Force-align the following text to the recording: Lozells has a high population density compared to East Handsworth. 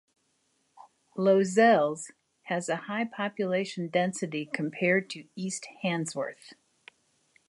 Lozells 1.15 2.09
has 2.45 2.69
a 2.69 2.75
high 2.87 3.05
population 3.05 3.87
density 3.87 4.47
compared 4.51 5.11
to 5.11 5.25
East 5.35 5.67
Handsworth. 5.83 6.55